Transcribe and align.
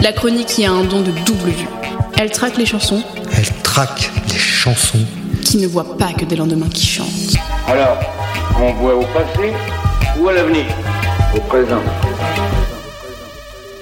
la 0.00 0.12
chronique 0.12 0.46
qui 0.46 0.64
a 0.64 0.72
un 0.72 0.84
don 0.84 1.00
de 1.00 1.10
double 1.24 1.50
vue. 1.50 1.68
Elle 2.18 2.30
traque 2.30 2.56
les 2.56 2.66
chansons 2.66 3.02
Elle 3.36 3.48
traque 3.62 4.10
les 4.32 4.38
chansons. 4.38 4.98
qui 5.42 5.58
ne 5.58 5.66
voient 5.66 5.96
pas 5.96 6.12
que 6.12 6.24
des 6.24 6.36
lendemains 6.36 6.68
qui 6.68 6.86
chantent. 6.86 7.36
Alors, 7.68 7.98
on 8.60 8.72
voit 8.74 8.94
au 8.96 9.02
passé 9.06 9.52
ou 10.18 10.28
à 10.28 10.32
l'avenir? 10.32 10.64
Au 11.36 11.40
présent. 11.40 11.82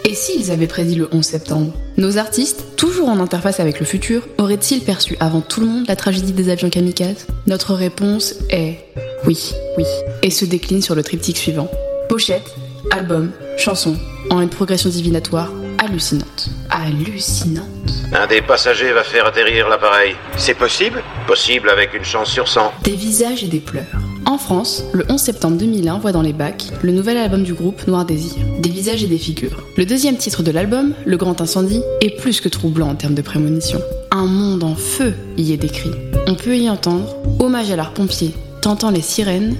Et 0.04 0.14
s'ils 0.14 0.50
avaient 0.50 0.66
prédit 0.66 0.96
le 0.96 1.08
11 1.12 1.24
septembre? 1.24 1.72
Nos 1.96 2.18
artistes, 2.18 2.76
toujours 2.76 3.08
en 3.08 3.18
interface 3.20 3.60
avec 3.60 3.80
le 3.80 3.86
futur, 3.86 4.26
auraient-ils 4.38 4.80
perçu 4.82 5.16
avant 5.20 5.40
tout 5.40 5.60
le 5.60 5.66
monde 5.66 5.84
la 5.88 5.96
tragédie 5.96 6.32
des 6.32 6.50
avions 6.50 6.68
kamikazes? 6.70 7.26
Notre 7.46 7.74
réponse 7.74 8.34
est 8.50 8.78
oui, 9.26 9.52
oui, 9.78 9.84
et 10.22 10.30
se 10.30 10.44
décline 10.44 10.82
sur 10.82 10.94
le 10.94 11.02
triptyque 11.02 11.38
suivant. 11.38 11.70
Pochette, 12.08 12.54
album, 12.90 13.30
chanson, 13.56 13.96
en 14.30 14.40
une 14.40 14.50
progression 14.50 14.90
divinatoire 14.90 15.50
hallucinante. 15.94 16.50
Hallucinante. 16.70 17.68
Un 18.12 18.26
des 18.26 18.42
passagers 18.42 18.92
va 18.92 19.04
faire 19.04 19.26
atterrir 19.26 19.68
l'appareil. 19.68 20.16
C'est 20.36 20.54
possible? 20.54 21.04
Possible 21.28 21.70
avec 21.70 21.94
une 21.94 22.04
chance 22.04 22.30
sur 22.30 22.48
100. 22.48 22.72
Des 22.82 22.96
visages 22.96 23.44
et 23.44 23.46
des 23.46 23.60
pleurs. 23.60 23.84
En 24.26 24.36
France, 24.36 24.82
le 24.92 25.04
11 25.08 25.20
septembre 25.20 25.56
2001 25.56 25.98
voit 25.98 26.10
dans 26.10 26.22
les 26.22 26.32
bacs 26.32 26.64
le 26.82 26.90
nouvel 26.90 27.16
album 27.16 27.44
du 27.44 27.54
groupe 27.54 27.86
Noir 27.86 28.04
Désir, 28.04 28.42
Des 28.58 28.70
visages 28.70 29.04
et 29.04 29.06
des 29.06 29.18
figures. 29.18 29.62
Le 29.76 29.86
deuxième 29.86 30.16
titre 30.16 30.42
de 30.42 30.50
l'album, 30.50 30.94
Le 31.06 31.16
Grand 31.16 31.40
Incendie, 31.40 31.82
est 32.00 32.18
plus 32.18 32.40
que 32.40 32.48
troublant 32.48 32.88
en 32.88 32.96
termes 32.96 33.14
de 33.14 33.22
prémonition. 33.22 33.80
Un 34.10 34.26
monde 34.26 34.64
en 34.64 34.74
feu 34.74 35.14
y 35.36 35.52
est 35.52 35.58
décrit. 35.58 35.92
On 36.26 36.34
peut 36.34 36.56
y 36.56 36.68
entendre 36.68 37.14
hommage 37.38 37.70
à 37.70 37.76
l'art 37.76 37.94
pompier, 37.94 38.34
tentant 38.62 38.90
les 38.90 39.02
sirènes, 39.02 39.54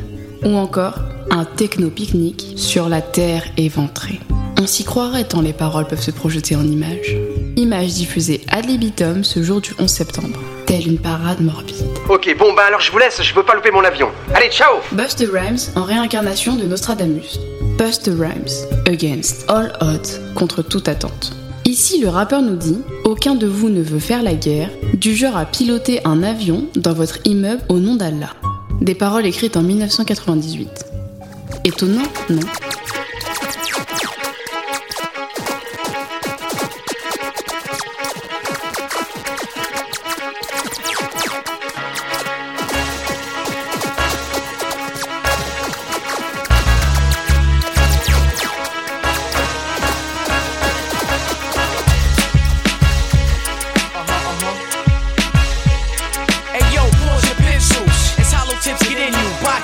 ou 0.44 0.56
encore 0.56 0.98
un 1.31 1.44
techno-pique-nique 1.44 2.55
sur 2.56 2.89
la 2.89 3.03
terre 3.03 3.44
éventrée. 3.56 4.19
On 4.60 4.66
s'y 4.66 4.84
croirait 4.84 5.24
tant 5.24 5.41
les 5.41 5.52
paroles 5.52 5.86
peuvent 5.86 6.00
se 6.00 6.12
projeter 6.12 6.55
en 6.55 6.64
images. 6.64 7.16
Images 7.56 7.94
diffusées 7.94 8.41
ad 8.50 8.66
libitum 8.66 9.24
ce 9.24 9.42
jour 9.42 9.60
du 9.60 9.72
11 9.78 9.91
septembre, 9.91 10.38
telle 10.66 10.86
une 10.86 10.98
parade 10.98 11.41
morbide. 11.41 11.74
Ok, 12.08 12.34
bon 12.38 12.52
bah 12.55 12.62
alors 12.69 12.80
je 12.80 12.92
vous 12.92 12.98
laisse, 12.98 13.20
je 13.20 13.34
peux 13.34 13.42
pas 13.42 13.55
louper 13.55 13.72
mon 13.72 13.84
avion. 13.84 14.10
Allez, 14.32 14.50
ciao 14.50 14.77
Buster 14.92 15.27
Rhymes 15.27 15.58
en 15.75 15.82
réincarnation 15.82 16.55
de 16.55 16.64
Nostradamus. 16.64 17.38
Buster 17.78 18.12
Rhymes, 18.12 18.69
against 18.86 19.44
all 19.50 19.72
odds, 19.80 20.20
contre 20.34 20.62
toute 20.62 20.88
attente. 20.88 21.32
Ici, 21.64 22.00
le 22.00 22.08
rappeur 22.08 22.41
nous 22.42 22.56
dit 22.56 22.78
Aucun 23.05 23.34
de 23.34 23.47
vous 23.47 23.70
ne 23.70 23.82
veut 23.82 23.98
faire 23.98 24.22
la 24.22 24.34
guerre, 24.34 24.70
du 24.94 25.16
genre 25.16 25.36
à 25.36 25.47
piloter 25.47 26.00
un 26.05 26.22
avion 26.22 26.66
dans 26.77 26.92
votre 26.92 27.19
immeuble 27.25 27.62
au 27.69 27.78
nom 27.78 27.97
d'Allah. 27.97 28.30
Des 28.80 28.94
paroles 28.94 29.27
écrites 29.27 29.56
en 29.56 29.62
1998. 29.62 30.69
Étonnant, 31.64 32.02
non? 32.30 32.41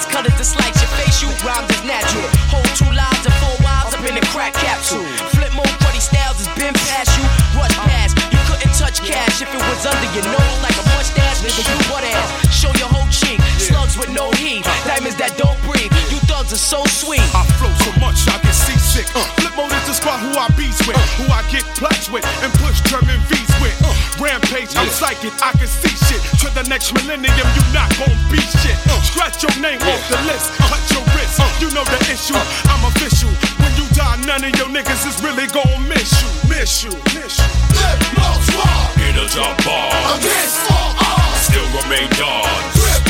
You. 0.01 0.07
Box 0.07 0.13
cutters 0.13 0.37
to 0.39 0.45
slice 0.45 0.81
your 0.81 0.91
face. 0.97 1.21
You 1.21 1.29
rhymes 1.45 1.69
is 1.71 1.85
natural. 1.85 2.25
Hold 2.49 2.69
two 2.73 2.89
lives 2.89 3.25
and 3.27 3.35
four 3.37 3.57
wives 3.65 3.93
up 3.93 4.05
in 4.09 4.17
a 4.17 4.25
crack 4.33 4.55
capsule. 4.55 5.05
Flip 5.37 5.53
mode, 5.53 5.69
cruddy 5.85 6.01
styles 6.01 6.41
has 6.41 6.49
been 6.57 6.73
past 6.89 7.13
you. 7.19 7.25
Rush 7.59 7.77
past. 7.85 8.17
You 8.33 8.41
couldn't 8.49 8.73
touch 8.77 9.05
cash 9.05 9.43
if 9.43 9.53
it 9.53 9.61
was 9.61 9.85
under 9.85 10.09
your 10.17 10.25
nose 10.25 10.59
like 10.65 10.77
a 10.81 10.85
mustache. 10.97 11.45
Nigga, 11.45 11.63
you 11.69 11.79
butt 11.93 12.05
ass. 12.05 12.29
Show 12.49 12.73
your 12.81 12.89
whole 12.89 13.09
cheek. 13.13 13.41
Slugs 13.61 13.97
with 13.99 14.11
no 14.11 14.33
heat. 14.41 14.65
Diamonds 14.89 15.17
that 15.21 15.37
don't 15.37 15.59
breathe. 15.69 15.93
You 16.09 16.17
thugs 16.25 16.53
are 16.53 16.61
so 16.61 16.81
sweet. 16.89 17.23
I 17.37 17.45
flow 17.61 17.73
so 17.85 17.93
much 18.01 18.25
I 18.29 18.41
get 18.41 18.57
seasick. 18.57 19.05
Uh, 19.13 19.25
flip 19.37 19.53
mode 19.57 19.73
is 19.73 19.85
the 19.85 19.95
spot 19.95 20.21
who 20.21 20.33
I 20.33 20.49
beats 20.57 20.81
with, 20.89 20.97
who 21.21 21.29
I 21.29 21.45
get 21.53 21.65
plugs 21.77 22.09
with, 22.09 22.25
and 22.41 22.51
I'm 24.77 24.89
psychic, 24.93 25.33
I 25.41 25.53
can 25.57 25.67
see 25.67 25.89
shit. 26.05 26.21
To 26.45 26.49
the 26.53 26.65
next 26.69 26.93
millennium, 26.93 27.33
you 27.57 27.65
not 27.73 27.89
gon' 27.97 28.13
be 28.29 28.41
shit. 28.61 28.77
Scratch 29.09 29.41
your 29.43 29.55
name 29.63 29.81
off 29.81 30.03
the 30.13 30.21
list, 30.29 30.53
cut 30.61 30.83
your 30.93 31.05
wrist. 31.17 31.41
you 31.65 31.73
know 31.73 31.85
the 31.89 32.01
issue, 32.13 32.37
I'm 32.69 32.85
official. 32.93 33.31
When 33.65 33.73
you 33.81 33.89
die, 33.97 34.21
none 34.29 34.45
of 34.45 34.53
your 34.61 34.69
niggas 34.69 35.09
is 35.09 35.17
really 35.25 35.47
gon' 35.49 35.89
miss 35.89 36.13
you, 36.21 36.29
miss 36.53 36.85
you, 36.85 36.93
miss 37.17 37.41
you. 37.41 37.49
Flip 37.73 38.01
mode 38.21 38.43
squad, 38.45 39.01
It'll 39.01 39.29
jump 39.33 39.57
ball. 39.65 39.89
against 40.21 40.61
all 40.71 40.93
odds. 41.09 41.41
Still 41.49 41.69
remain 41.81 42.09
dawn. 42.21 42.45
Grip 42.77 43.01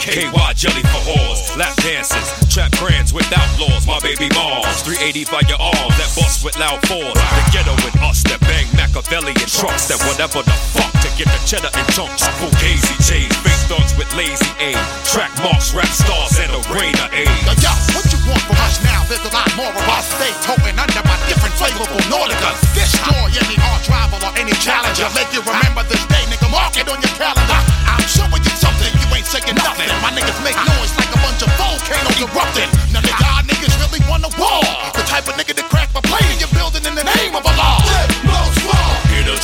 KY 0.00 0.54
jelly 0.56 0.82
for 0.90 1.02
whores. 1.06 1.56
Lap 1.56 1.74
dances. 1.82 2.26
Trap 2.52 2.72
brands 2.78 3.12
with 3.12 3.26
outlaws. 3.30 3.86
My 3.86 4.00
baby. 4.00 4.28
380 4.28 5.24
by 5.30 5.40
your 5.48 5.60
arms. 5.60 5.94
That 5.96 6.10
bust 6.18 6.44
with 6.44 6.58
loud 6.58 6.82
fours. 6.90 7.14
The 7.14 7.42
ghetto 7.54 7.74
with 7.86 7.96
us 8.02 8.20
that 8.26 8.40
bang 8.44 8.66
Machiavelli 8.74 9.32
and 9.38 9.50
trucks. 9.50 9.86
That 9.86 10.02
whatever 10.08 10.42
the 10.42 10.56
fuck 10.74 10.90
to 11.04 11.08
get 11.14 11.30
the 11.30 11.40
cheddar 11.46 11.70
and 11.70 11.86
chunks. 11.94 12.26
Fugazi 12.42 12.96
J's. 13.06 13.30
Fake 13.44 13.64
thugs 13.70 13.94
with 13.94 14.10
lazy 14.18 14.50
aim. 14.58 14.78
Track 15.06 15.30
marks, 15.40 15.70
rap 15.70 15.88
stars, 15.88 16.34
and 16.42 16.50
a 16.50 16.60
rain 16.74 16.94
of 16.98 17.08
aid. 17.14 17.30
Yo, 17.46 17.54
yo, 17.62 17.72
what 17.94 18.06
you 18.10 18.18
want 18.26 18.42
from 18.44 18.58
us 18.66 18.82
now? 18.82 19.06
There's 19.06 19.22
a 19.22 19.32
lot 19.32 19.48
more 19.54 19.70
of 19.70 19.86
us. 19.94 20.10
Stay 20.18 20.32
toting 20.42 20.74
under 20.74 21.02
my 21.06 21.16
different 21.30 21.54
flavorful 21.54 22.02
Nautica. 22.10 22.50
Destroy 22.74 23.30
any 23.30 23.56
hard 23.62 23.86
rival 23.86 24.18
or 24.26 24.34
any 24.34 24.52
challenger. 24.58 25.06
Make 25.14 25.30
you 25.30 25.40
remember 25.46 25.86
this 25.86 25.93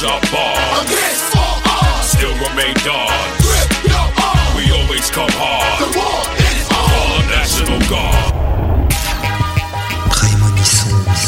It'll 0.00 0.08
jump 0.08 0.32
ball. 0.32 0.56
Against 0.80 1.36
all 1.36 1.60
odds. 1.66 2.08
Still 2.08 2.32
remain 2.32 2.74
dawn. 2.84 3.12
Grip 3.44 3.68
your 3.84 4.00
arms. 4.00 4.56
We 4.56 4.72
always 4.72 5.10
come 5.10 5.28
hard. 5.32 5.76
The 5.76 5.88
war 5.92 6.24
is 6.40 6.64
on. 6.72 6.88
Call 6.88 7.20
up 7.20 7.28
National 7.28 7.80
Guard. 7.84 8.32
Prémonissons. 10.08 11.20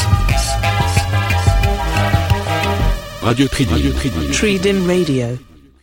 Radio 3.22 3.46
Tridim. 3.48 3.74
Radio 3.74 3.92
Tridim. 3.92 4.32
Treedin 4.32 4.86
Radio. 4.86 5.51